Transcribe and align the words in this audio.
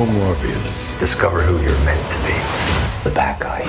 Michael 0.00 0.14
Morbius. 0.14 0.98
Discover 0.98 1.42
who 1.42 1.60
you're 1.60 1.84
meant 1.84 2.10
to 2.10 2.18
be. 2.20 2.32
The 3.04 3.14
bad 3.14 3.38
guy. 3.38 3.60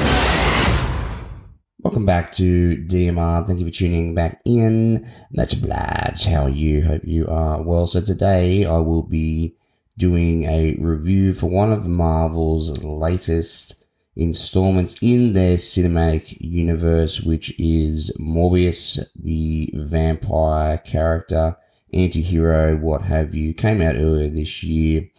Welcome 1.79 2.05
back 2.05 2.31
to 2.33 2.77
DMR. 2.87 3.45
Thank 3.45 3.59
you 3.59 3.65
for 3.65 3.71
tuning 3.71 4.15
back 4.15 4.41
in. 4.45 5.05
That's 5.31 5.53
Bladge. 5.53 6.23
How 6.23 6.43
are 6.43 6.49
you? 6.49 6.83
Hope 6.83 7.01
you 7.03 7.27
are 7.27 7.61
well. 7.61 7.85
So 7.85 7.99
today 7.99 8.63
I 8.63 8.77
will 8.77 9.03
be 9.03 9.57
doing 9.97 10.45
a 10.45 10.77
review 10.79 11.33
for 11.33 11.49
one 11.49 11.69
of 11.69 11.85
Marvel's 11.85 12.81
latest 12.81 13.83
installments 14.15 14.95
in 15.01 15.33
their 15.33 15.57
cinematic 15.57 16.37
universe, 16.39 17.19
which 17.19 17.53
is 17.59 18.09
Morbius, 18.17 19.05
the 19.21 19.69
vampire 19.75 20.77
character, 20.77 21.57
anti-hero, 21.93 22.77
what 22.77 23.01
have 23.01 23.35
you, 23.35 23.53
came 23.53 23.81
out 23.81 23.95
earlier 23.95 24.29
this 24.29 24.63
year. 24.63 25.09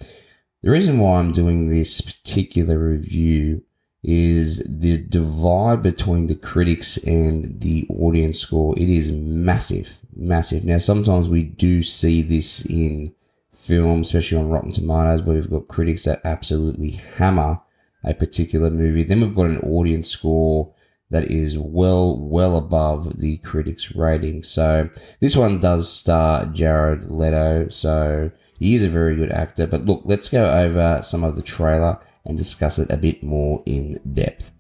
The 0.63 0.71
reason 0.71 0.99
why 0.99 1.19
I'm 1.19 1.33
doing 1.33 1.67
this 1.67 2.01
particular 2.01 2.79
review 2.79 3.65
is 4.05 4.63
the 4.65 4.97
divide 4.99 5.83
between 5.83 6.29
the 6.29 6.37
critics 6.37 6.99
and 6.99 7.61
the 7.61 7.85
audience 7.89 8.39
score. 8.39 8.79
It 8.79 8.89
is 8.89 9.11
massive, 9.11 9.99
massive. 10.15 10.65
Now, 10.65 10.79
sometimes 10.79 11.29
we 11.29 11.43
do 11.43 11.83
see 11.83 12.23
this 12.23 12.65
in 12.67 13.13
film, 13.53 14.03
especially 14.03 14.39
on 14.39 14.51
Rotten 14.51 14.71
Tomatoes, 14.71 15.23
where 15.23 15.35
we've 15.35 15.51
got 15.51 15.67
critics 15.67 16.05
that 16.05 16.21
absolutely 16.25 16.91
hammer 16.91 17.61
a 18.05 18.15
particular 18.15 18.71
movie. 18.71 19.03
Then 19.03 19.21
we've 19.21 19.35
got 19.35 19.47
an 19.47 19.61
audience 19.61 20.09
score 20.09 20.73
that 21.11 21.25
is 21.25 21.59
well, 21.59 22.21
well 22.21 22.57
above 22.57 23.19
the 23.19 23.39
critics' 23.39 23.97
rating. 23.97 24.45
So 24.45 24.91
this 25.21 25.37
one 25.37 25.61
does 25.61 25.91
star 25.91 26.47
Jared 26.47 27.11
Leto. 27.11 27.69
So 27.69 28.31
he 28.63 28.77
is 28.77 28.85
a 28.85 28.89
very 28.89 29.17
good 29.17 29.33
actor. 29.33 29.67
But 29.67 29.85
look, 29.87 30.03
let's 30.05 30.29
go 30.29 30.45
over 30.45 31.01
some 31.03 31.25
of 31.25 31.35
the 31.35 31.43
trailer 31.43 31.99
and 32.25 32.39
discuss 32.39 32.79
it 32.79 32.91
a 32.93 32.97
bit 32.97 33.23
more 33.23 33.63
in 33.67 33.99
depth. 34.13 34.53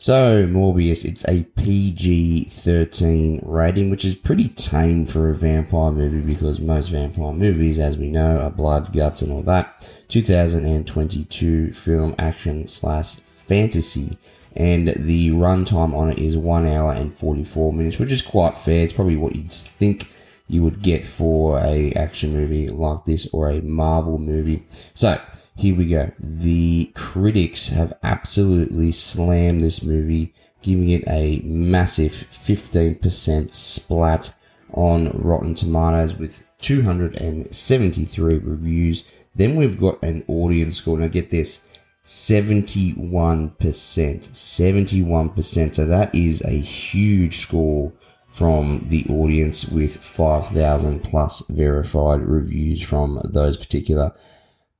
So, 0.00 0.46
Morbius, 0.46 1.04
it's 1.04 1.28
a 1.28 1.42
PG 1.42 2.44
13 2.44 3.42
rating, 3.44 3.90
which 3.90 4.06
is 4.06 4.14
pretty 4.14 4.48
tame 4.48 5.04
for 5.04 5.28
a 5.28 5.34
vampire 5.34 5.92
movie 5.92 6.22
because 6.22 6.58
most 6.58 6.88
vampire 6.88 7.34
movies, 7.34 7.78
as 7.78 7.98
we 7.98 8.08
know, 8.08 8.38
are 8.38 8.50
blood, 8.50 8.94
guts, 8.94 9.20
and 9.20 9.30
all 9.30 9.42
that. 9.42 9.94
2022 10.08 11.74
film 11.74 12.14
action 12.18 12.66
slash 12.66 13.16
fantasy. 13.16 14.16
And 14.56 14.88
the 14.88 15.32
runtime 15.32 15.94
on 15.94 16.08
it 16.08 16.18
is 16.18 16.34
1 16.34 16.66
hour 16.66 16.94
and 16.94 17.12
44 17.12 17.70
minutes, 17.74 17.98
which 17.98 18.10
is 18.10 18.22
quite 18.22 18.56
fair. 18.56 18.82
It's 18.82 18.94
probably 18.94 19.18
what 19.18 19.36
you'd 19.36 19.52
think 19.52 20.10
you 20.48 20.62
would 20.62 20.80
get 20.80 21.06
for 21.06 21.58
a 21.58 21.92
action 21.92 22.32
movie 22.32 22.68
like 22.70 23.04
this 23.04 23.28
or 23.34 23.50
a 23.50 23.60
Marvel 23.60 24.16
movie. 24.16 24.62
So, 24.94 25.20
here 25.56 25.74
we 25.74 25.86
go. 25.86 26.10
The 26.18 26.90
critics 26.94 27.68
have 27.68 27.92
absolutely 28.02 28.92
slammed 28.92 29.60
this 29.60 29.82
movie, 29.82 30.32
giving 30.62 30.90
it 30.90 31.04
a 31.06 31.40
massive 31.40 32.12
15% 32.12 33.54
splat 33.54 34.32
on 34.72 35.10
Rotten 35.10 35.54
Tomatoes 35.54 36.16
with 36.16 36.48
273 36.60 38.38
reviews. 38.38 39.04
Then 39.34 39.56
we've 39.56 39.78
got 39.78 40.02
an 40.02 40.24
audience 40.28 40.78
score. 40.78 40.98
Now, 40.98 41.08
get 41.08 41.30
this 41.30 41.60
71%. 42.04 43.56
71%. 43.58 45.74
So 45.74 45.84
that 45.84 46.14
is 46.14 46.42
a 46.42 46.58
huge 46.58 47.38
score 47.38 47.92
from 48.28 48.86
the 48.88 49.04
audience 49.08 49.66
with 49.66 49.96
5,000 49.96 51.00
plus 51.00 51.46
verified 51.48 52.20
reviews 52.20 52.80
from 52.80 53.20
those 53.24 53.56
particular 53.56 54.12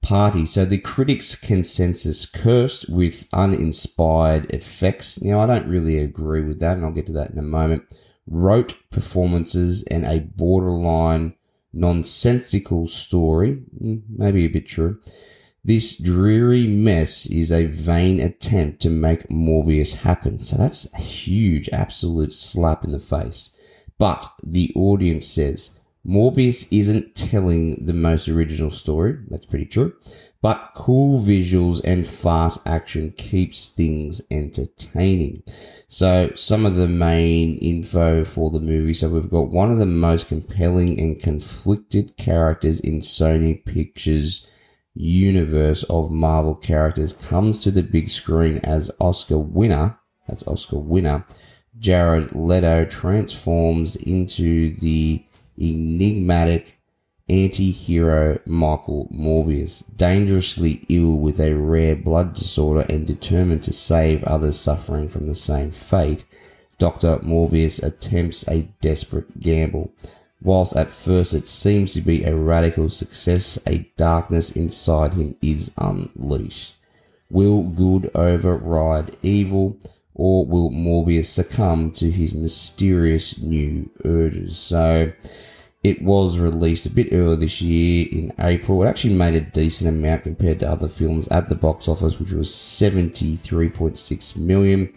party. 0.02 0.46
So 0.46 0.64
the 0.64 0.78
critics' 0.78 1.34
consensus 1.34 2.26
cursed 2.26 2.88
with 2.88 3.28
uninspired 3.32 4.52
effects. 4.52 5.20
Now, 5.20 5.40
I 5.40 5.46
don't 5.46 5.68
really 5.68 5.98
agree 5.98 6.42
with 6.42 6.60
that, 6.60 6.76
and 6.76 6.84
I'll 6.84 6.92
get 6.92 7.06
to 7.06 7.12
that 7.12 7.30
in 7.30 7.38
a 7.38 7.42
moment. 7.42 7.84
Rote 8.26 8.74
performances 8.90 9.82
and 9.84 10.04
a 10.04 10.20
borderline 10.20 11.34
nonsensical 11.72 12.86
story. 12.86 13.62
Mm, 13.82 14.02
maybe 14.08 14.44
a 14.44 14.48
bit 14.48 14.66
true. 14.66 15.00
This 15.62 15.98
dreary 15.98 16.66
mess 16.66 17.26
is 17.26 17.52
a 17.52 17.66
vain 17.66 18.18
attempt 18.18 18.80
to 18.82 18.90
make 18.90 19.28
Morbius 19.28 19.94
happen. 19.94 20.42
So 20.42 20.56
that's 20.56 20.92
a 20.94 21.00
huge, 21.00 21.68
absolute 21.70 22.32
slap 22.32 22.84
in 22.84 22.92
the 22.92 22.98
face. 22.98 23.50
But 23.98 24.26
the 24.42 24.72
audience 24.74 25.26
says, 25.26 25.70
Morbius 26.06 26.66
isn't 26.70 27.14
telling 27.14 27.84
the 27.84 27.92
most 27.92 28.28
original 28.28 28.70
story. 28.70 29.18
That's 29.28 29.46
pretty 29.46 29.66
true. 29.66 29.94
But 30.42 30.72
cool 30.74 31.20
visuals 31.20 31.82
and 31.84 32.08
fast 32.08 32.66
action 32.66 33.12
keeps 33.18 33.68
things 33.68 34.22
entertaining. 34.30 35.42
So 35.88 36.30
some 36.34 36.64
of 36.64 36.76
the 36.76 36.88
main 36.88 37.58
info 37.58 38.24
for 38.24 38.50
the 38.50 38.60
movie. 38.60 38.94
So 38.94 39.10
we've 39.10 39.28
got 39.28 39.50
one 39.50 39.70
of 39.70 39.76
the 39.76 39.84
most 39.86 40.28
compelling 40.28 40.98
and 40.98 41.20
conflicted 41.20 42.16
characters 42.16 42.80
in 42.80 43.00
Sony 43.00 43.62
Pictures 43.64 44.46
universe 44.94 45.82
of 45.84 46.10
Marvel 46.10 46.54
characters 46.54 47.12
comes 47.12 47.60
to 47.60 47.70
the 47.70 47.82
big 47.82 48.08
screen 48.08 48.58
as 48.64 48.90
Oscar 49.00 49.38
winner. 49.38 49.98
That's 50.26 50.46
Oscar 50.46 50.78
winner. 50.78 51.24
Jared 51.78 52.34
Leto 52.34 52.84
transforms 52.84 53.96
into 53.96 54.76
the 54.76 55.24
enigmatic 55.60 56.78
anti-hero 57.28 58.38
Michael 58.44 59.08
Morbius, 59.12 59.84
dangerously 59.96 60.82
ill 60.88 61.12
with 61.12 61.38
a 61.38 61.54
rare 61.54 61.94
blood 61.94 62.34
disorder 62.34 62.84
and 62.88 63.06
determined 63.06 63.62
to 63.64 63.72
save 63.72 64.24
others 64.24 64.58
suffering 64.58 65.08
from 65.08 65.26
the 65.26 65.34
same 65.34 65.70
fate, 65.70 66.24
Dr. 66.78 67.18
Morbius 67.18 67.82
attempts 67.82 68.46
a 68.48 68.62
desperate 68.80 69.40
gamble. 69.40 69.92
Whilst 70.42 70.74
at 70.74 70.90
first 70.90 71.34
it 71.34 71.46
seems 71.46 71.92
to 71.92 72.00
be 72.00 72.24
a 72.24 72.34
radical 72.34 72.88
success, 72.88 73.58
a 73.66 73.90
darkness 73.96 74.50
inside 74.50 75.14
him 75.14 75.36
is 75.42 75.70
unleashed. 75.76 76.74
Will 77.30 77.62
good 77.62 78.10
override 78.14 79.16
evil? 79.22 79.76
or 80.20 80.44
will 80.44 80.70
Morbius 80.70 81.30
succumb 81.30 81.90
to 81.92 82.10
his 82.10 82.34
mysterious 82.34 83.38
new 83.38 83.88
urges? 84.04 84.58
So, 84.58 85.12
it 85.82 86.02
was 86.02 86.38
released 86.38 86.84
a 86.84 86.90
bit 86.90 87.08
earlier 87.12 87.36
this 87.36 87.62
year 87.62 88.06
in 88.12 88.32
April. 88.38 88.82
It 88.82 88.88
actually 88.88 89.14
made 89.14 89.34
a 89.34 89.40
decent 89.40 89.88
amount 89.88 90.24
compared 90.24 90.60
to 90.60 90.70
other 90.70 90.88
films 90.88 91.26
at 91.28 91.48
the 91.48 91.54
box 91.54 91.88
office, 91.88 92.20
which 92.20 92.32
was 92.32 92.50
73.6 92.50 94.36
million. 94.36 94.92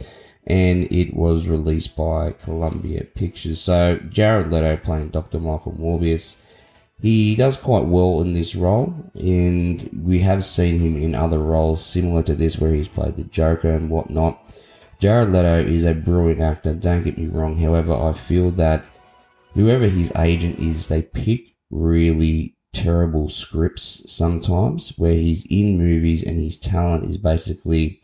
And 0.45 0.91
it 0.91 1.13
was 1.15 1.47
released 1.47 1.95
by 1.95 2.33
Columbia 2.33 3.05
Pictures. 3.05 3.61
So 3.61 3.97
Jared 4.09 4.51
Leto 4.51 4.75
playing 4.75 5.09
Dr. 5.09 5.39
Michael 5.39 5.71
Morbius. 5.71 6.35
He 7.01 7.35
does 7.35 7.55
quite 7.55 7.85
well 7.85 8.21
in 8.21 8.33
this 8.33 8.55
role, 8.55 8.93
and 9.15 9.89
we 10.05 10.19
have 10.19 10.45
seen 10.45 10.79
him 10.79 10.95
in 10.95 11.15
other 11.15 11.39
roles 11.39 11.85
similar 11.85 12.23
to 12.23 12.35
this 12.35 12.59
where 12.59 12.73
he's 12.73 12.87
played 12.87 13.17
the 13.17 13.25
Joker 13.25 13.71
and 13.71 13.89
whatnot. 13.89 14.39
Jared 14.99 15.31
Leto 15.31 15.59
is 15.59 15.83
a 15.83 15.93
brilliant 15.93 16.39
actor, 16.39 16.73
don't 16.73 17.03
get 17.03 17.17
me 17.17 17.27
wrong. 17.27 17.57
However, 17.57 17.93
I 17.93 18.13
feel 18.13 18.51
that 18.51 18.85
whoever 19.53 19.87
his 19.87 20.11
agent 20.17 20.59
is, 20.59 20.87
they 20.87 21.01
pick 21.01 21.55
really 21.69 22.55
terrible 22.73 23.29
scripts 23.29 24.03
sometimes 24.11 24.97
where 24.97 25.13
he's 25.13 25.45
in 25.49 25.77
movies 25.77 26.23
and 26.23 26.39
his 26.39 26.57
talent 26.57 27.05
is 27.05 27.17
basically 27.17 28.01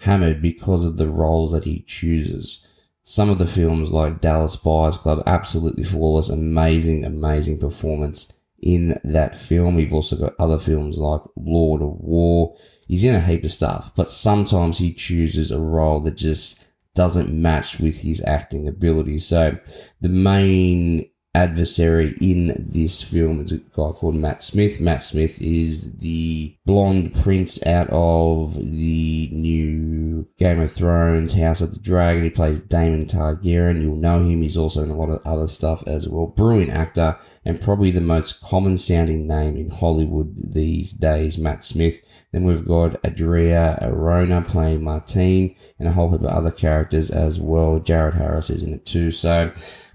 hammered 0.00 0.40
because 0.40 0.84
of 0.84 0.96
the 0.96 1.08
roles 1.08 1.52
that 1.52 1.64
he 1.64 1.82
chooses. 1.86 2.64
Some 3.04 3.30
of 3.30 3.38
the 3.38 3.46
films 3.46 3.90
like 3.90 4.20
Dallas 4.20 4.56
Buyers 4.56 4.96
Club, 4.96 5.22
absolutely 5.26 5.84
flawless, 5.84 6.28
amazing, 6.28 7.04
amazing 7.04 7.58
performance 7.58 8.32
in 8.62 8.94
that 9.04 9.34
film. 9.34 9.74
We've 9.74 9.92
also 9.92 10.16
got 10.16 10.34
other 10.38 10.58
films 10.58 10.98
like 10.98 11.22
Lord 11.36 11.82
of 11.82 11.98
War. 12.00 12.56
He's 12.88 13.04
in 13.04 13.14
a 13.14 13.20
heap 13.20 13.44
of 13.44 13.50
stuff, 13.50 13.92
but 13.96 14.10
sometimes 14.10 14.78
he 14.78 14.92
chooses 14.92 15.50
a 15.50 15.58
role 15.58 16.00
that 16.00 16.16
just 16.16 16.64
doesn't 16.94 17.32
match 17.32 17.78
with 17.78 18.00
his 18.00 18.22
acting 18.26 18.68
ability. 18.68 19.18
So 19.18 19.56
the 20.00 20.08
main 20.08 21.08
adversary 21.34 22.14
in 22.20 22.54
this 22.58 23.02
film 23.02 23.40
is 23.40 23.52
a 23.52 23.58
guy 23.58 23.92
called 23.92 24.16
Matt 24.16 24.42
Smith. 24.42 24.80
Matt 24.80 25.02
Smith 25.02 25.40
is 25.40 25.96
the 25.98 26.56
blonde 26.66 27.14
prince 27.14 27.64
out 27.66 27.88
of 27.90 28.54
the 28.54 29.28
new 29.32 29.99
Game 30.38 30.60
of 30.60 30.70
Thrones, 30.70 31.34
House 31.34 31.60
of 31.60 31.72
the 31.72 31.78
Dragon. 31.78 32.22
He 32.24 32.30
plays 32.30 32.60
Daemon 32.60 33.06
Targaryen. 33.06 33.82
You'll 33.82 33.96
know 33.96 34.24
him. 34.24 34.42
He's 34.42 34.56
also 34.56 34.82
in 34.82 34.90
a 34.90 34.96
lot 34.96 35.10
of 35.10 35.20
other 35.24 35.48
stuff 35.48 35.82
as 35.86 36.08
well. 36.08 36.26
Brilliant 36.26 36.72
actor 36.72 37.18
and 37.44 37.60
probably 37.60 37.90
the 37.90 38.00
most 38.00 38.40
common 38.40 38.76
sounding 38.76 39.26
name 39.26 39.56
in 39.56 39.70
Hollywood 39.70 40.52
these 40.52 40.92
days, 40.92 41.38
Matt 41.38 41.64
Smith. 41.64 42.00
Then 42.32 42.44
we've 42.44 42.66
got 42.66 43.04
Adria 43.04 43.78
Arjona 43.82 44.46
playing 44.46 44.84
Martine 44.84 45.56
and 45.78 45.88
a 45.88 45.92
whole 45.92 46.10
heap 46.10 46.20
of 46.20 46.26
other 46.26 46.50
characters 46.50 47.10
as 47.10 47.40
well. 47.40 47.78
Jared 47.80 48.14
Harris 48.14 48.50
is 48.50 48.62
in 48.62 48.74
it 48.74 48.86
too. 48.86 49.10
So 49.10 49.52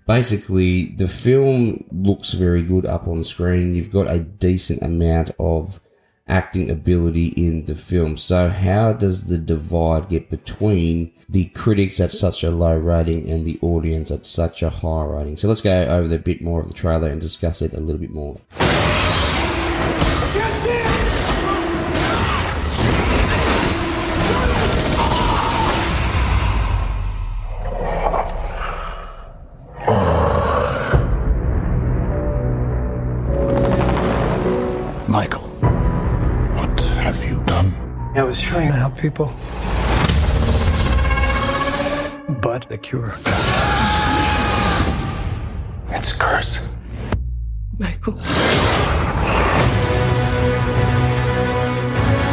basically 0.07 0.95
the 0.95 1.07
film 1.07 1.83
looks 1.91 2.33
very 2.33 2.61
good 2.61 2.85
up 2.85 3.07
on 3.07 3.23
screen. 3.23 3.75
You've 3.75 3.91
got 3.91 4.09
a 4.09 4.19
decent 4.19 4.81
amount 4.81 5.31
of 5.39 5.79
acting 6.27 6.71
ability 6.71 7.27
in 7.27 7.65
the 7.65 7.75
film. 7.75 8.17
So 8.17 8.49
how 8.49 8.93
does 8.93 9.25
the 9.25 9.37
divide 9.37 10.09
get 10.09 10.29
between 10.29 11.11
the 11.29 11.45
critics 11.45 11.99
at 11.99 12.11
such 12.11 12.43
a 12.43 12.51
low 12.51 12.77
rating 12.77 13.29
and 13.29 13.45
the 13.45 13.59
audience 13.61 14.11
at 14.11 14.25
such 14.25 14.63
a 14.63 14.69
high 14.69 15.05
rating? 15.05 15.37
So 15.37 15.47
let's 15.47 15.61
go 15.61 15.85
over 15.87 16.13
a 16.13 16.19
bit 16.19 16.41
more 16.41 16.61
of 16.61 16.67
the 16.67 16.73
trailer 16.73 17.09
and 17.09 17.21
discuss 17.21 17.61
it 17.61 17.73
a 17.73 17.79
little 17.79 18.01
bit 18.01 18.11
more. 18.11 18.39
Michael, 35.07 35.44
I 38.17 38.23
was 38.23 38.39
trying 38.39 38.69
to 38.69 38.77
help 38.77 38.97
people. 38.97 39.25
But 42.41 42.69
the 42.69 42.77
cure. 42.77 43.13
It's 45.89 46.13
a 46.13 46.17
curse. 46.17 46.73
Michael. 47.77 48.17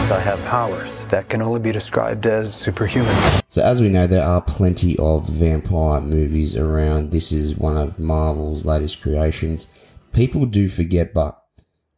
I 0.09 0.21
have 0.21 0.39
powers 0.45 1.05
that 1.07 1.29
can 1.29 1.43
only 1.43 1.59
be 1.59 1.73
described 1.73 2.27
as 2.27 2.55
superhuman. 2.55 3.13
So, 3.49 3.65
as 3.65 3.81
we 3.81 3.89
know, 3.89 4.07
there 4.07 4.25
are 4.25 4.41
plenty 4.41 4.97
of 4.99 5.29
vampire 5.29 6.01
movies 6.01 6.55
around. 6.55 7.11
This 7.11 7.33
is 7.33 7.57
one 7.57 7.77
of 7.77 7.99
Marvel's 7.99 8.65
latest 8.65 9.01
creations. 9.03 9.67
People 10.13 10.47
do 10.47 10.69
forget, 10.69 11.13
but 11.13 11.42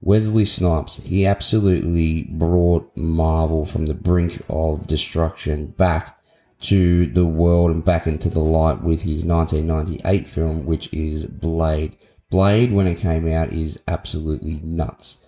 Wesley 0.05 0.45
Snipes, 0.45 0.97
he 1.07 1.25
absolutely 1.25 2.25
brought 2.25 2.95
Marvel 2.95 3.65
from 3.65 3.87
the 3.87 3.95
brink 3.95 4.39
of 4.51 4.87
destruction 4.87 5.69
back 5.69 6.21
to 6.61 7.07
the 7.07 7.25
world 7.25 7.71
and 7.71 7.83
back 7.83 8.07
into 8.07 8.29
the 8.29 8.41
light 8.41 8.83
with 8.83 9.01
his 9.01 9.25
1998 9.25 10.29
film, 10.29 10.67
which 10.67 10.93
is 10.93 11.25
Blade. 11.25 11.97
Blade, 12.29 12.75
when 12.75 12.87
it 12.87 12.99
came 12.99 13.27
out, 13.27 13.55
is 13.55 13.83
absolutely 13.89 14.61
nuts. 14.63 15.25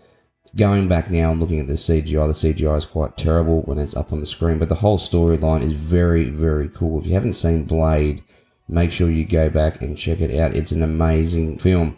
Going 0.54 0.88
back 0.88 1.10
now 1.10 1.30
and 1.32 1.40
looking 1.40 1.60
at 1.60 1.68
the 1.68 1.72
CGI, 1.72 2.26
the 2.26 2.52
CGI 2.52 2.76
is 2.76 2.84
quite 2.84 3.16
terrible 3.16 3.62
when 3.62 3.78
it's 3.78 3.96
up 3.96 4.12
on 4.12 4.20
the 4.20 4.26
screen, 4.26 4.58
but 4.58 4.68
the 4.68 4.74
whole 4.74 4.98
storyline 4.98 5.62
is 5.62 5.72
very, 5.72 6.28
very 6.28 6.68
cool. 6.68 7.00
If 7.00 7.06
you 7.06 7.14
haven't 7.14 7.32
seen 7.32 7.64
Blade, 7.64 8.22
make 8.68 8.92
sure 8.92 9.10
you 9.10 9.24
go 9.24 9.48
back 9.48 9.80
and 9.80 9.96
check 9.96 10.20
it 10.20 10.38
out. 10.38 10.54
It's 10.54 10.72
an 10.72 10.82
amazing 10.82 11.56
film. 11.58 11.96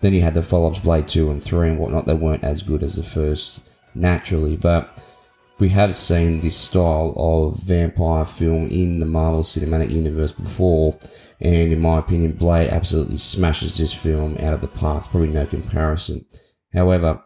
Then 0.00 0.12
you 0.12 0.22
had 0.22 0.34
the 0.34 0.42
follow 0.42 0.70
ups, 0.70 0.80
Blade 0.80 1.08
2 1.08 1.30
and 1.30 1.42
3 1.42 1.70
and 1.70 1.78
whatnot. 1.78 2.06
They 2.06 2.14
weren't 2.14 2.44
as 2.44 2.62
good 2.62 2.82
as 2.82 2.96
the 2.96 3.02
first, 3.02 3.60
naturally, 3.94 4.56
but 4.56 5.02
we 5.58 5.68
have 5.70 5.96
seen 5.96 6.40
this 6.40 6.56
style 6.56 7.14
of 7.16 7.60
vampire 7.60 8.26
film 8.26 8.66
in 8.68 8.98
the 8.98 9.06
Marvel 9.06 9.42
Cinematic 9.42 9.90
Universe 9.90 10.32
before, 10.32 10.98
and 11.40 11.72
in 11.72 11.80
my 11.80 11.98
opinion, 11.98 12.32
Blade 12.32 12.68
absolutely 12.68 13.18
smashes 13.18 13.78
this 13.78 13.94
film 13.94 14.36
out 14.38 14.52
of 14.52 14.60
the 14.60 14.68
park. 14.68 15.04
Probably 15.10 15.28
no 15.28 15.46
comparison. 15.46 16.26
However, 16.74 17.22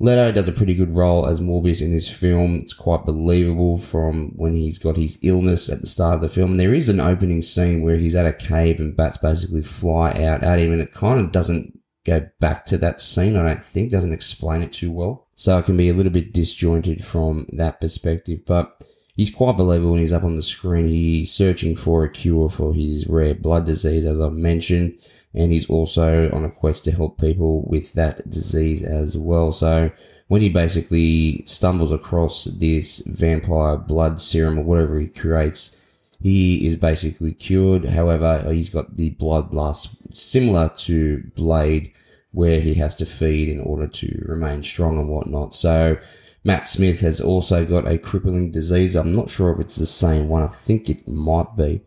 Leto 0.00 0.32
does 0.32 0.48
a 0.48 0.52
pretty 0.52 0.74
good 0.74 0.94
role 0.94 1.26
as 1.26 1.40
Morbius 1.40 1.80
in 1.80 1.90
this 1.90 2.08
film. 2.08 2.56
It's 2.56 2.72
quite 2.72 3.06
believable 3.06 3.78
from 3.78 4.32
when 4.36 4.54
he's 4.54 4.78
got 4.78 4.96
his 4.96 5.18
illness 5.22 5.70
at 5.70 5.80
the 5.80 5.86
start 5.86 6.16
of 6.16 6.20
the 6.20 6.28
film. 6.28 6.52
And 6.52 6.60
there 6.60 6.74
is 6.74 6.88
an 6.88 7.00
opening 7.00 7.42
scene 7.42 7.82
where 7.82 7.96
he's 7.96 8.16
at 8.16 8.26
a 8.26 8.32
cave 8.32 8.80
and 8.80 8.96
bats 8.96 9.18
basically 9.18 9.62
fly 9.62 10.10
out 10.24 10.42
at 10.42 10.58
him, 10.58 10.72
and 10.72 10.80
it 10.80 10.92
kind 10.92 11.20
of 11.20 11.32
doesn't 11.32 11.78
go 12.04 12.28
back 12.40 12.64
to 12.66 12.78
that 12.78 13.00
scene. 13.00 13.36
I 13.36 13.42
don't 13.42 13.64
think 13.64 13.90
doesn't 13.90 14.12
explain 14.12 14.62
it 14.62 14.72
too 14.72 14.90
well, 14.90 15.26
so 15.34 15.58
it 15.58 15.64
can 15.64 15.76
be 15.76 15.88
a 15.88 15.94
little 15.94 16.12
bit 16.12 16.32
disjointed 16.32 17.04
from 17.04 17.46
that 17.52 17.80
perspective. 17.80 18.44
But 18.46 18.84
he's 19.16 19.30
quite 19.30 19.56
believable 19.56 19.92
when 19.92 20.00
he's 20.00 20.12
up 20.12 20.24
on 20.24 20.36
the 20.36 20.42
screen. 20.42 20.88
He's 20.88 21.32
searching 21.32 21.76
for 21.76 22.04
a 22.04 22.10
cure 22.10 22.50
for 22.50 22.74
his 22.74 23.06
rare 23.06 23.34
blood 23.34 23.66
disease, 23.66 24.06
as 24.06 24.20
I 24.20 24.28
mentioned, 24.28 24.98
and 25.34 25.52
he's 25.52 25.68
also 25.68 26.30
on 26.32 26.44
a 26.44 26.50
quest 26.50 26.84
to 26.84 26.92
help 26.92 27.20
people 27.20 27.66
with 27.68 27.92
that 27.94 28.28
disease 28.28 28.82
as 28.82 29.16
well. 29.16 29.52
So 29.52 29.90
when 30.28 30.40
he 30.40 30.48
basically 30.48 31.44
stumbles 31.46 31.92
across 31.92 32.44
this 32.44 32.98
vampire 33.06 33.76
blood 33.76 34.20
serum 34.20 34.58
or 34.58 34.64
whatever 34.64 34.98
he 34.98 35.08
creates, 35.08 35.76
he 36.20 36.66
is 36.66 36.76
basically 36.76 37.32
cured. 37.32 37.84
However, 37.84 38.52
he's 38.52 38.70
got 38.70 38.96
the 38.96 39.14
bloodlust 39.16 40.14
similar 40.14 40.70
to 40.78 41.22
Blade, 41.34 41.92
where 42.32 42.60
he 42.60 42.74
has 42.74 42.96
to 42.96 43.06
feed 43.06 43.48
in 43.48 43.60
order 43.60 43.86
to 43.86 44.24
remain 44.26 44.62
strong 44.62 44.98
and 44.98 45.08
whatnot. 45.08 45.54
So 45.54 45.96
Matt 46.44 46.66
Smith 46.66 47.00
has 47.00 47.20
also 47.20 47.64
got 47.64 47.88
a 47.88 47.98
crippling 47.98 48.50
disease. 48.50 48.94
I'm 48.94 49.12
not 49.12 49.30
sure 49.30 49.52
if 49.52 49.60
it's 49.60 49.76
the 49.76 49.86
same 49.86 50.28
one. 50.28 50.42
I 50.42 50.48
think 50.48 50.90
it 50.90 51.06
might 51.08 51.56
be. 51.56 51.82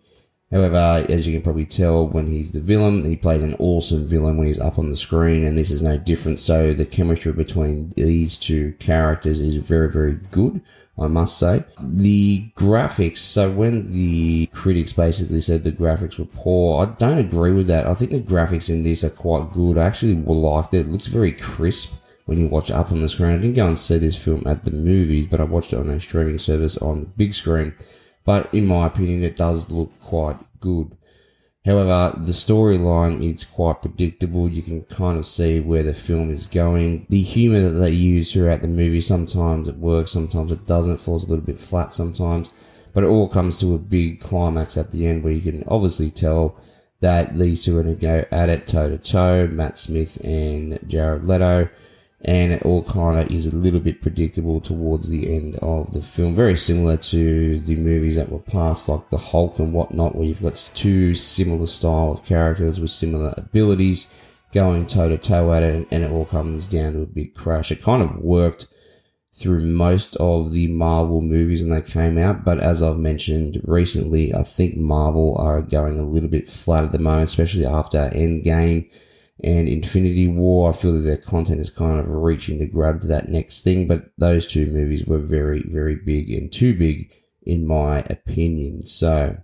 However, 0.52 1.06
as 1.10 1.28
you 1.28 1.34
can 1.34 1.42
probably 1.42 1.66
tell, 1.66 2.08
when 2.08 2.28
he's 2.28 2.52
the 2.52 2.62
villain, 2.62 3.04
he 3.04 3.18
plays 3.18 3.44
an 3.44 3.56
awesome 3.60 4.08
villain 4.08 4.38
when 4.38 4.48
he's 4.48 4.60
up 4.60 4.80
on 4.80 4.90
the 4.90 4.96
screen, 4.96 5.46
and 5.46 5.58
this 5.58 5.72
is 5.72 5.82
no 5.82 5.98
different. 5.98 6.40
So 6.40 6.74
the 6.74 6.86
chemistry 6.86 7.34
between 7.34 7.90
these 7.98 8.38
two 8.38 8.74
characters 8.80 9.42
is 9.42 9.58
very, 9.58 9.92
very 9.92 10.14
good. 10.32 10.62
I 11.00 11.08
must 11.08 11.38
say. 11.38 11.64
The 11.80 12.50
graphics, 12.56 13.18
so 13.18 13.52
when 13.52 13.92
the 13.92 14.48
critics 14.48 14.94
basically 14.94 15.42
said 15.42 15.64
the 15.64 15.72
graphics 15.72 16.18
were 16.18 16.26
poor, 16.26 16.84
I 16.84 16.92
don't 16.98 17.20
agree 17.20 17.52
with 17.52 17.68
that. 17.68 17.86
I 17.86 17.94
think 17.94 18.12
the 18.12 18.20
graphics 18.20 18.70
in 18.70 18.82
this 18.82 19.04
are 19.04 19.12
quite 19.12 19.52
good. 19.54 19.78
I 19.78 19.86
actually 19.86 20.16
liked 20.16 20.74
it. 20.74 20.88
It 20.88 20.92
looks 20.92 21.08
very 21.08 21.34
crisp 21.34 21.94
when 22.26 22.40
you 22.40 22.48
watch 22.48 22.72
it 22.72 22.76
up 22.76 22.92
on 22.92 23.02
the 23.02 23.10
screen. 23.10 23.34
I 23.34 23.38
didn't 23.38 23.54
go 23.54 23.68
and 23.68 23.78
see 23.78 24.00
this 24.00 24.16
film 24.16 24.44
at 24.48 24.64
the 24.64 24.72
movies, 24.72 25.28
but 25.28 25.40
I 25.40 25.44
watched 25.44 25.72
it 25.72 25.80
on 25.80 25.90
a 25.90 26.00
streaming 26.00 26.40
service 26.40 26.78
on 26.78 27.02
the 27.02 27.06
big 27.06 27.36
screen. 27.36 27.76
But 28.28 28.54
in 28.54 28.66
my 28.66 28.88
opinion, 28.88 29.24
it 29.24 29.38
does 29.38 29.72
look 29.72 29.90
quite 30.02 30.38
good. 30.60 30.98
However, 31.66 32.14
the 32.20 32.34
storyline 32.34 33.24
is 33.24 33.46
quite 33.46 33.82
predictable. 33.82 34.50
You 34.50 34.62
can 34.62 34.84
kind 34.84 35.18
of 35.18 35.26
see 35.26 35.62
where 35.62 35.82
the 35.82 35.94
film 35.94 36.30
is 36.30 36.46
going. 36.46 37.06
The 37.08 37.22
humor 37.22 37.62
that 37.62 37.80
they 37.80 37.92
use 37.92 38.34
throughout 38.34 38.64
the 38.64 38.68
movie, 38.68 39.00
sometimes 39.00 39.70
it 39.70 39.78
works, 39.78 40.12
sometimes 40.12 40.52
it 40.52 40.66
doesn't. 40.66 40.96
It 40.96 41.00
falls 41.00 41.24
a 41.24 41.30
little 41.30 41.46
bit 41.46 41.58
flat 41.58 41.94
sometimes. 41.94 42.52
But 42.94 43.06
it 43.06 43.08
all 43.08 43.30
comes 43.30 43.62
to 43.62 43.74
a 43.74 43.80
big 43.80 44.20
climax 44.20 44.76
at 44.76 44.92
the 44.92 45.08
end 45.08 45.24
where 45.24 45.32
you 45.32 45.50
can 45.50 45.64
obviously 45.70 46.12
tell 46.12 46.60
that 47.00 47.38
these 47.38 47.64
two 47.64 47.78
are 47.78 47.84
going 47.84 47.96
to 47.96 48.02
go 48.02 48.26
at 48.30 48.50
it 48.50 48.68
toe 48.68 48.90
to 48.90 48.98
toe, 48.98 49.48
Matt 49.48 49.78
Smith 49.78 50.18
and 50.26 50.78
Jared 50.86 51.24
Leto 51.24 51.70
and 52.28 52.52
it 52.52 52.62
all 52.64 52.84
kind 52.84 53.18
of 53.18 53.32
is 53.32 53.48
a 53.48 53.56
little 53.56 53.80
bit 53.80 54.02
predictable 54.02 54.60
towards 54.60 55.08
the 55.08 55.34
end 55.34 55.58
of 55.62 55.94
the 55.94 56.02
film. 56.02 56.36
Very 56.36 56.58
similar 56.58 56.98
to 56.98 57.62
the 57.62 57.78
movies 57.78 58.18
that 58.18 58.30
were 58.30 58.40
past, 58.40 58.90
like 58.90 59.10
the 59.10 59.18
Hulk 59.18 59.60
and 59.60 59.72
whatnot, 59.72 60.14
where 60.14 60.28
you've 60.28 60.42
got 60.42 60.72
two 60.76 61.16
similar 61.16 61.66
style 61.66 62.12
of 62.12 62.26
characters 62.26 62.82
with 62.82 62.92
similar 62.92 63.34
abilities 63.38 64.08
going 64.52 64.86
toe 64.86 65.08
to 65.08 65.18
toe 65.18 65.54
at 65.54 65.64
it, 65.64 65.88
and 65.90 66.04
it 66.04 66.12
all 66.12 66.26
comes 66.26 66.68
down 66.68 66.94
to 66.94 67.02
a 67.02 67.06
big 67.06 67.34
crash. 67.34 67.72
It 67.72 67.82
kind 67.82 68.04
of 68.04 68.18
worked 68.18 68.68
through 69.34 69.62
most 69.62 70.18
of 70.18 70.52
the 70.52 70.68
Marvel 70.68 71.22
movies 71.22 71.62
when 71.62 71.70
they 71.70 71.82
came 71.82 72.18
out, 72.18 72.44
but 72.44 72.60
as 72.60 72.84
I've 72.84 72.98
mentioned 72.98 73.62
recently, 73.64 74.34
I 74.34 74.44
think 74.44 74.76
Marvel 74.76 75.38
are 75.38 75.62
going 75.62 75.98
a 75.98 76.04
little 76.04 76.30
bit 76.30 76.50
flat 76.50 76.84
at 76.84 76.92
the 76.92 77.00
moment, 77.00 77.30
especially 77.30 77.66
after 77.66 78.10
Endgame 78.10 78.90
and 79.44 79.68
Infinity 79.68 80.28
War. 80.28 80.70
I 80.70 80.74
feel 80.74 80.94
that 80.94 81.00
their 81.00 81.18
content 81.18 81.62
is 81.62 81.70
kind 81.70 82.00
of 82.00 82.08
reaching 82.10 82.60
to 82.60 82.68
grab 82.68 83.02
to 83.02 83.08
that 83.08 83.30
next 83.30 83.64
thing, 83.64 83.88
but 83.88 84.12
those 84.18 84.48
two 84.48 84.68
movies 84.68 85.06
were 85.06 85.20
very, 85.20 85.64
very 85.68 85.96
big 85.96 86.32
and 86.32 86.52
too 86.52 86.78
big 86.78 87.14
in 87.48 87.66
my 87.66 88.00
opinion. 88.10 88.86
So 88.86 89.38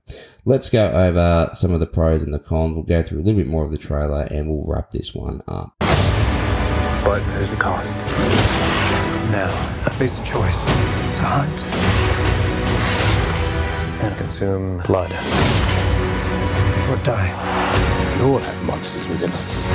let's 0.44 0.70
go 0.70 0.92
over 0.92 1.50
some 1.54 1.72
of 1.72 1.80
the 1.80 1.88
pros 1.88 2.22
and 2.22 2.34
the 2.34 2.40
cons. 2.40 2.76
We'll 2.76 2.84
go 2.84 3.02
through 3.02 3.20
a 3.20 3.24
little 3.24 3.40
bit 3.40 3.48
more 3.48 3.64
of 3.64 3.72
the 3.72 3.78
trailer 3.78 4.28
and 4.30 4.50
we'll 4.50 4.66
wrap 4.68 4.92
this 4.92 5.16
one 5.16 5.42
up. 5.48 5.74
But 5.80 7.26
there's 7.28 7.54
a 7.54 7.56
cost. 7.56 8.00
Now, 9.32 9.50
I 9.86 9.90
face 9.98 10.20
a 10.20 10.26
choice 10.26 10.66
to 10.66 11.24
hunt 11.24 11.64
and 14.04 14.18
consume 14.18 14.80
blood 14.80 15.12
or 16.90 17.04
die. 17.06 17.93
We 18.16 18.22
all 18.30 18.38
have 18.38 18.64
monsters 18.64 19.08
within 19.08 19.32
us. 19.32 19.66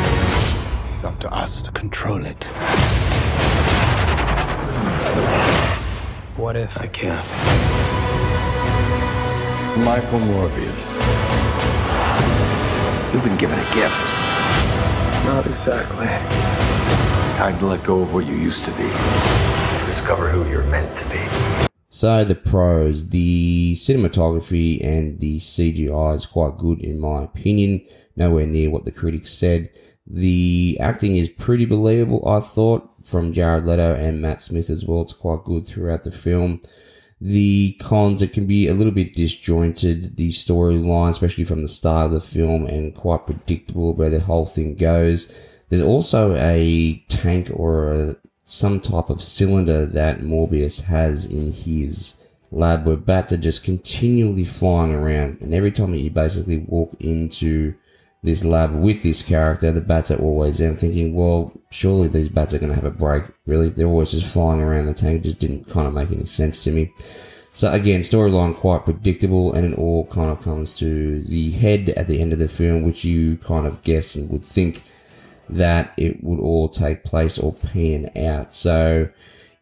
It's 0.94 1.04
up 1.04 1.18
to 1.20 1.32
us 1.32 1.60
to 1.62 1.72
control 1.72 2.24
it. 2.24 2.44
What 6.36 6.56
if 6.56 6.78
I 6.78 6.86
can't? 6.86 7.26
Michael 9.84 10.20
Morbius. 10.20 10.94
You've 13.12 13.24
been 13.24 13.36
given 13.38 13.58
a 13.58 13.74
gift. 13.74 14.06
Not 15.26 15.46
exactly. 15.46 16.06
Time 17.36 17.58
to 17.58 17.66
let 17.66 17.82
go 17.82 18.00
of 18.00 18.14
what 18.14 18.24
you 18.24 18.34
used 18.34 18.64
to 18.66 18.70
be. 18.72 18.88
Discover 19.84 20.28
who 20.30 20.48
you're 20.48 20.62
meant 20.64 20.96
to 20.96 21.04
be. 21.10 21.20
So 21.88 22.24
the 22.24 22.34
pros, 22.34 23.08
the 23.08 23.74
cinematography 23.74 24.84
and 24.84 25.18
the 25.18 25.38
CGI 25.38 26.14
is 26.14 26.26
quite 26.26 26.56
good 26.56 26.80
in 26.80 27.00
my 27.00 27.24
opinion. 27.24 27.84
Nowhere 28.18 28.46
near 28.46 28.68
what 28.68 28.84
the 28.84 28.90
critics 28.90 29.30
said. 29.30 29.70
The 30.04 30.76
acting 30.80 31.14
is 31.14 31.28
pretty 31.28 31.66
believable, 31.66 32.26
I 32.26 32.40
thought, 32.40 33.06
from 33.06 33.32
Jared 33.32 33.64
Leto 33.64 33.94
and 33.94 34.20
Matt 34.20 34.42
Smith 34.42 34.70
as 34.70 34.84
well. 34.84 35.02
It's 35.02 35.12
quite 35.12 35.44
good 35.44 35.68
throughout 35.68 36.02
the 36.02 36.10
film. 36.10 36.60
The 37.20 37.76
cons, 37.80 38.20
it 38.20 38.32
can 38.32 38.46
be 38.46 38.66
a 38.66 38.74
little 38.74 38.92
bit 38.92 39.14
disjointed, 39.14 40.16
the 40.16 40.30
storyline, 40.30 41.10
especially 41.10 41.44
from 41.44 41.62
the 41.62 41.68
start 41.68 42.06
of 42.06 42.12
the 42.12 42.20
film, 42.20 42.66
and 42.66 42.92
quite 42.92 43.26
predictable 43.26 43.94
where 43.94 44.10
the 44.10 44.18
whole 44.18 44.46
thing 44.46 44.74
goes. 44.74 45.32
There's 45.68 45.82
also 45.82 46.34
a 46.34 46.96
tank 47.08 47.50
or 47.54 47.92
a, 47.92 48.16
some 48.42 48.80
type 48.80 49.10
of 49.10 49.22
cylinder 49.22 49.86
that 49.86 50.22
Morbius 50.22 50.82
has 50.84 51.24
in 51.24 51.52
his 51.52 52.14
lab 52.50 52.84
where 52.84 52.96
bats 52.96 53.32
are 53.32 53.36
just 53.36 53.62
continually 53.62 54.44
flying 54.44 54.92
around. 54.92 55.40
And 55.40 55.54
every 55.54 55.70
time 55.70 55.94
you 55.94 56.10
basically 56.10 56.58
walk 56.58 56.96
into 56.98 57.74
this 58.22 58.44
lab 58.44 58.74
with 58.74 59.02
this 59.02 59.22
character, 59.22 59.70
the 59.70 59.80
bats 59.80 60.10
are 60.10 60.20
always 60.20 60.58
there. 60.58 60.70
I'm 60.70 60.76
thinking, 60.76 61.14
well, 61.14 61.52
surely 61.70 62.08
these 62.08 62.28
bats 62.28 62.52
are 62.52 62.58
going 62.58 62.70
to 62.70 62.74
have 62.74 62.84
a 62.84 62.90
break. 62.90 63.24
Really, 63.46 63.68
they're 63.68 63.86
always 63.86 64.10
just 64.10 64.32
flying 64.32 64.60
around 64.60 64.86
the 64.86 64.94
tank. 64.94 65.20
It 65.20 65.24
just 65.24 65.38
didn't 65.38 65.68
kind 65.68 65.86
of 65.86 65.94
make 65.94 66.10
any 66.10 66.26
sense 66.26 66.64
to 66.64 66.72
me. 66.72 66.92
So 67.54 67.72
again, 67.72 68.00
storyline 68.00 68.54
quite 68.54 68.84
predictable, 68.84 69.52
and 69.52 69.72
it 69.72 69.78
all 69.78 70.06
kind 70.06 70.30
of 70.30 70.42
comes 70.42 70.74
to 70.74 71.22
the 71.24 71.50
head 71.52 71.90
at 71.90 72.08
the 72.08 72.20
end 72.20 72.32
of 72.32 72.38
the 72.38 72.48
film, 72.48 72.82
which 72.82 73.04
you 73.04 73.36
kind 73.38 73.66
of 73.66 73.82
guess 73.82 74.14
and 74.14 74.28
would 74.30 74.44
think 74.44 74.82
that 75.48 75.92
it 75.96 76.22
would 76.22 76.40
all 76.40 76.68
take 76.68 77.04
place 77.04 77.38
or 77.38 77.52
pan 77.52 78.10
out. 78.16 78.52
So, 78.52 79.08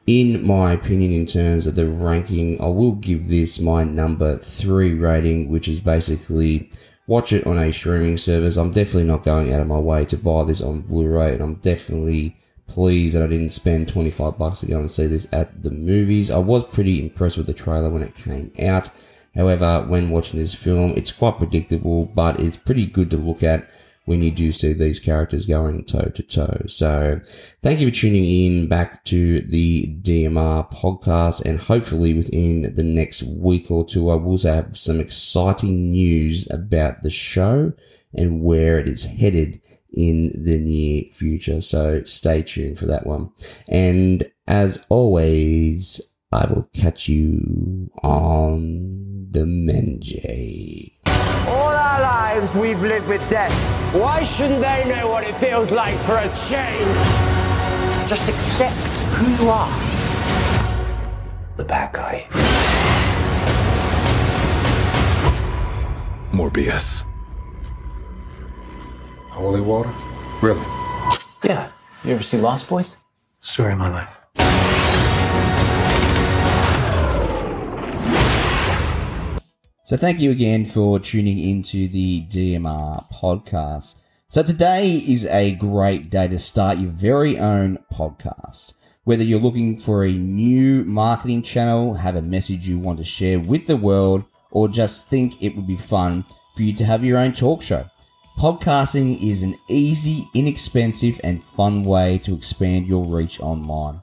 in 0.07 0.47
my 0.47 0.73
opinion, 0.73 1.13
in 1.13 1.27
terms 1.27 1.67
of 1.67 1.75
the 1.75 1.89
ranking, 1.89 2.61
I 2.61 2.67
will 2.67 2.93
give 2.93 3.29
this 3.29 3.61
my 3.61 3.85
number 3.85 4.37
three 4.39 4.95
rating, 4.95 5.49
which 5.49 5.69
is 5.69 5.81
basically 5.81 6.71
watch 7.07 7.33
it 7.33 7.47
on 7.47 7.59
a 7.59 7.73
streaming 7.73 8.17
service. 8.17 8.57
I'm 8.57 8.73
definitely 8.73 9.05
not 9.05 9.25
going 9.25 9.53
out 9.53 9.61
of 9.61 9.67
my 9.67 9.79
way 9.79 10.05
to 10.07 10.17
buy 10.17 10.45
this 10.45 10.61
on 10.61 10.83
Blu-ray, 10.83 11.35
and 11.35 11.43
I'm 11.43 11.55
definitely 11.57 12.37
pleased 12.67 13.15
that 13.15 13.23
I 13.23 13.29
didn't 13.29 13.51
spend 13.51 13.89
25 13.89 14.39
bucks 14.39 14.61
to 14.61 14.67
go 14.67 14.81
and 14.81 14.91
see 14.91 15.07
this 15.07 15.29
at 15.33 15.63
the 15.63 15.71
movies. 15.71 16.31
I 16.31 16.39
was 16.39 16.65
pretty 16.65 17.01
impressed 17.01 17.37
with 17.37 17.47
the 17.47 17.55
trailer 17.55 17.91
when 17.91 18.03
it 18.03 18.17
came 18.17 18.53
out. 18.61 18.91
However, 19.35 19.85
when 19.87 20.11
watching 20.11 20.41
this 20.41 20.55
film, 20.55 20.95
it's 20.97 21.13
quite 21.13 21.39
predictable, 21.39 22.07
but 22.07 22.41
it's 22.41 22.57
pretty 22.57 22.87
good 22.87 23.11
to 23.11 23.19
look 23.19 23.43
at 23.43 23.69
when 24.07 24.23
you 24.23 24.31
do 24.31 24.51
see 24.53 24.73
these 24.73 24.99
characters 24.99 25.47
going 25.47 25.85
toe 25.85 26.11
to 26.15 26.23
toe. 26.23 26.63
So 26.67 27.21
thank 27.63 27.81
you 27.81 27.89
for 27.89 27.95
tuning 27.95 28.25
in 28.25 28.69
back 28.69 29.05
to 29.07 29.41
the 29.41 29.95
DMR 30.01 30.73
podcast 30.73 31.45
and 31.45 31.59
hopefully 31.61 32.15
within 32.15 32.75
the 32.75 32.85
next 32.85 33.23
week 33.25 33.71
or 33.71 33.85
two, 33.85 34.09
I 34.11 34.15
will 34.15 34.39
have 34.39 34.79
some 34.79 35.01
exciting 35.01 35.91
news 35.91 36.49
about 36.51 37.03
the 37.03 37.11
show 37.11 37.73
and 38.15 38.43
where 38.43 38.79
it 38.79 38.89
is 38.89 39.05
headed 39.05 39.61
in 39.93 40.33
the 40.41 40.59
near 40.59 41.05
future. 41.13 41.61
So 41.61 42.05
stay 42.05 42.43
tuned 42.43 42.79
for 42.79 42.87
that 42.87 43.07
one. 43.07 43.31
And 43.69 44.31
as 44.47 44.85
always, 44.89 46.01
I 46.33 46.47
will 46.47 46.69
catch 46.75 47.09
you 47.09 47.91
on 48.03 49.29
the 49.31 49.41
Menjay. 49.41 50.96
All 51.49 51.69
our 51.69 52.01
lives 52.01 52.55
we've 52.57 52.83
lived 52.83 53.07
with 53.07 53.21
death. 53.31 53.53
Why 53.95 54.25
shouldn't 54.25 54.61
they 54.61 54.85
know 54.89 55.09
what 55.09 55.25
it 55.25 55.35
feels 55.37 55.71
like 55.71 55.97
for 56.01 56.17
a 56.17 56.29
change? 56.49 56.97
Just 58.09 58.29
accept 58.29 58.75
who 59.15 59.45
you 59.45 59.51
are. 59.51 59.71
The 61.57 61.65
bad 61.65 61.93
guy. 61.93 62.27
Morbius. 66.33 67.05
Holy 69.31 69.61
water? 69.61 69.93
Really? 70.43 70.61
Yeah. 71.45 71.71
You 72.05 72.15
ever 72.15 72.23
see 72.23 72.39
Lost 72.39 72.69
Boys? 72.69 72.97
Story 73.41 73.73
of 73.73 73.79
my 73.79 73.89
life. 73.89 74.11
So 79.87 79.97
thank 79.97 80.19
you 80.19 80.33
again 80.33 80.67
for 80.67 80.99
tuning 80.99 81.39
into 81.39 81.87
the 81.87 82.23
DMR 82.23 83.09
podcast. 83.13 83.95
So 84.29 84.43
today 84.43 84.97
is 84.97 85.27
a 85.27 85.55
great 85.55 86.11
day 86.11 86.27
to 86.27 86.41
start 86.41 86.79
your 86.79 86.91
very 86.91 87.39
own 87.39 87.79
podcast. 87.93 88.73
Whether 89.05 89.23
you're 89.23 89.39
looking 89.39 89.79
for 89.79 90.05
a 90.05 90.11
new 90.11 90.83
marketing 90.83 91.43
channel, 91.43 91.95
have 91.95 92.17
a 92.17 92.23
message 92.23 92.67
you 92.67 92.81
want 92.81 92.99
to 92.99 93.05
share 93.05 93.39
with 93.39 93.69
the 93.69 93.77
world, 93.77 94.25
or 94.51 94.67
just 94.67 95.07
think 95.07 95.41
it 95.41 95.55
would 95.55 95.69
be 95.69 95.77
fun 95.77 96.25
for 96.57 96.63
you 96.63 96.75
to 96.75 96.85
have 96.85 97.05
your 97.05 97.19
own 97.19 97.31
talk 97.31 97.63
show. 97.63 97.89
Podcasting 98.41 99.23
is 99.23 99.45
an 99.45 99.55
easy, 99.69 100.25
inexpensive, 100.35 101.21
and 101.23 101.41
fun 101.41 101.85
way 101.85 102.19
to 102.25 102.35
expand 102.35 102.89
your 102.89 103.07
reach 103.07 103.39
online. 103.39 104.03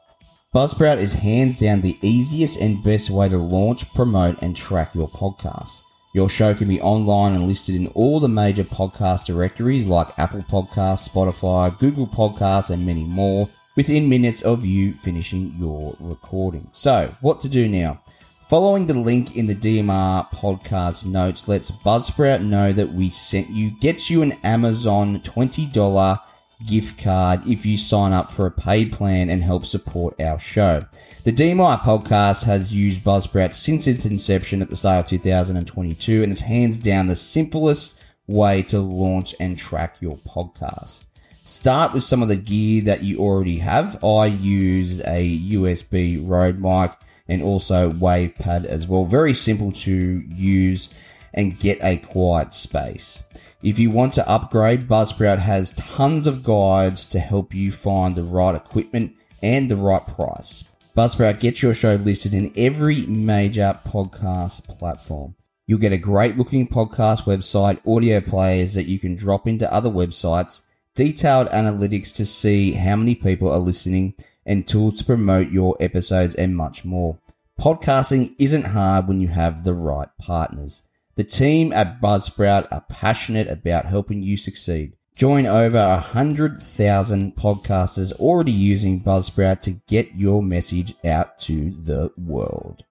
Buzzsprout 0.54 0.98
is 0.98 1.14
hands 1.14 1.56
down 1.56 1.82
the 1.82 1.98
easiest 2.04 2.60
and 2.60 2.84
best 2.84 3.10
way 3.10 3.28
to 3.28 3.38
launch, 3.40 3.92
promote, 3.96 4.40
and 4.44 4.56
track 4.56 4.94
your 4.94 5.10
podcast. 5.10 5.82
Your 6.14 6.30
show 6.30 6.54
can 6.54 6.68
be 6.68 6.80
online 6.80 7.34
and 7.34 7.48
listed 7.48 7.74
in 7.74 7.88
all 7.96 8.20
the 8.20 8.30
major 8.30 8.64
podcast 8.64 9.26
directories 9.26 9.88
like 9.88 10.20
Apple 10.20 10.44
Podcasts, 10.44 11.10
Spotify, 11.10 11.76
Google 11.80 12.06
Podcasts, 12.06 12.70
and 12.70 12.86
many 12.86 13.04
more 13.04 13.50
within 13.76 14.08
minutes 14.08 14.44
of 14.44 14.64
you 14.64 14.94
finishing 14.94 15.56
your 15.60 15.96
recording. 16.00 16.68
So, 16.72 17.12
what 17.22 17.42
to 17.42 17.50
do 17.50 17.68
now? 17.68 18.00
Following 18.48 18.86
the 18.86 18.94
link 18.94 19.36
in 19.36 19.48
the 19.48 19.56
DMR 19.56 20.30
podcast 20.30 21.08
notes 21.08 21.48
lets 21.48 21.72
Buzzsprout 21.72 22.44
know 22.44 22.72
that 22.74 22.94
we 22.94 23.10
sent 23.10 23.50
you, 23.50 23.72
gets 23.80 24.08
you 24.08 24.22
an 24.22 24.34
Amazon 24.44 25.20
$20 25.22 26.20
gift 26.68 27.02
card 27.02 27.46
if 27.48 27.66
you 27.66 27.78
sign 27.78 28.14
up 28.14 28.32
for 28.32 28.46
a 28.46 28.52
paid 28.52 28.92
plan 28.92 29.30
and 29.30 29.44
help 29.44 29.66
support 29.66 30.20
our 30.22 30.40
show. 30.40 30.82
The 31.24 31.32
DMR 31.32 31.80
podcast 31.80 32.44
has 32.46 32.74
used 32.74 33.02
Buzzsprout 33.02 33.54
since 33.54 33.88
its 33.88 34.06
inception 34.06 34.62
at 34.62 34.70
the 34.70 34.76
start 34.76 35.06
of 35.06 35.10
2022 35.22 36.24
and 36.24 36.32
it's 36.32 36.42
hands 36.42 36.78
down 36.78 37.08
the 37.08 37.16
simplest 37.16 38.02
way 38.28 38.62
to 38.64 38.80
launch 38.80 39.36
and 39.40 39.58
track 39.58 39.98
your 40.00 40.18
podcast. 40.18 41.06
Start 41.44 41.94
with 41.94 42.04
some 42.04 42.22
of 42.22 42.30
the 42.30 42.38
gear 42.38 42.84
that 42.84 43.04
you 43.04 43.20
already 43.20 43.58
have. 43.58 44.02
I 44.04 44.28
use 44.28 45.02
a 45.02 45.40
USB 45.50 46.26
Rode 46.26 46.60
mic 46.60 46.92
and 47.28 47.42
also 47.42 47.92
WavePad 47.92 48.66
as 48.66 48.88
well. 48.88 49.06
Very 49.06 49.34
simple 49.34 49.72
to 49.72 50.24
use 50.30 50.90
and 51.34 51.60
get 51.60 51.80
a 51.82 51.98
quiet 51.98 52.54
space. 52.54 53.24
If 53.62 53.80
you 53.80 53.92
want 53.92 54.14
to 54.14 54.30
upgrade, 54.30 54.88
Buzzsprout 54.88 55.40
has 55.40 55.72
tons 55.72 56.28
of 56.28 56.44
guides 56.44 57.06
to 57.06 57.20
help 57.20 57.54
you 57.56 57.72
find 57.72 58.16
the 58.16 58.24
right 58.24 58.56
equipment 58.56 59.16
and 59.42 59.70
the 59.70 59.78
right 59.78 60.06
price. 60.06 60.64
Buzzsprout 60.96 61.40
gets 61.40 61.62
your 61.62 61.74
show 61.74 61.96
listed 61.96 62.34
in 62.34 62.52
every 62.56 63.06
major 63.08 63.80
podcast 63.86 64.68
platform. 64.68 65.36
You'll 65.66 65.80
get 65.80 65.94
a 65.94 65.98
great 65.98 66.38
looking 66.38 66.68
podcast 66.68 67.24
website, 67.24 67.80
audio 67.88 68.20
players 68.20 68.74
that 68.74 68.88
you 68.88 69.00
can 69.00 69.16
drop 69.16 69.48
into 69.48 69.74
other 69.74 69.90
websites, 69.90 70.62
detailed 70.94 71.48
analytics 71.48 72.14
to 72.16 72.26
see 72.26 72.74
how 72.74 72.98
many 72.98 73.16
people 73.16 73.50
are 73.50 73.60
listening, 73.60 74.14
and 74.46 74.68
tools 74.68 74.96
to 74.96 75.06
promote 75.06 75.52
your 75.52 75.78
episodes 75.80 76.36
and 76.36 76.56
much 76.56 76.84
more. 76.84 77.18
Podcasting 77.60 78.36
isn't 78.40 78.66
hard 78.66 79.08
when 79.08 79.22
you 79.22 79.30
have 79.30 79.64
the 79.64 79.74
right 79.74 80.10
partners. 80.20 80.84
The 81.16 81.24
team 81.24 81.72
at 81.74 82.02
Buzzsprout 82.02 82.68
are 82.72 82.86
passionate 82.90 83.48
about 83.48 83.86
helping 83.86 84.24
you 84.24 84.36
succeed. 84.36 84.94
Join 85.16 85.46
over 85.46 85.78
100,000 85.78 87.36
podcasters 87.36 88.14
already 88.14 88.52
using 88.52 89.00
Buzzsprout 89.00 89.62
to 89.62 89.74
get 89.88 90.16
your 90.16 90.42
message 90.42 90.96
out 91.06 91.38
to 91.42 91.70
the 91.70 92.12
world. 92.18 92.82